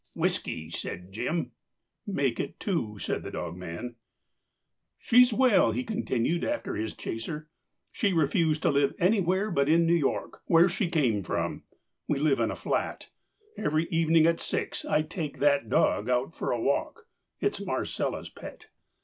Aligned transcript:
"Whiskey," 0.15 0.71
said 0.71 1.11
Jim. 1.11 1.51
"Make 2.07 2.39
it 2.39 2.59
two," 2.59 2.97
said 2.97 3.21
the 3.21 3.29
dogman. 3.29 3.97
"She's 4.97 5.31
well," 5.31 5.73
he 5.73 5.83
continued, 5.83 6.43
after 6.43 6.73
his 6.73 6.95
chaser. 6.95 7.49
"She 7.91 8.11
refused 8.11 8.63
to 8.63 8.71
live 8.71 8.95
anywhere 8.97 9.51
but 9.51 9.69
in 9.69 9.85
New 9.85 9.93
York, 9.93 10.41
where 10.47 10.67
she 10.67 10.89
came 10.89 11.21
from. 11.21 11.65
We 12.07 12.17
live 12.17 12.39
in 12.39 12.49
a 12.49 12.55
flat. 12.55 13.09
Every 13.55 13.83
evening 13.91 14.25
at 14.25 14.39
six 14.39 14.85
I 14.85 15.03
take 15.03 15.37
that 15.37 15.69
dog 15.69 16.09
out 16.09 16.33
for 16.33 16.49
a 16.51 16.59
walk. 16.59 17.05
It's 17.39 17.61
Marcella's 17.63 18.29
pet. 18.31 18.69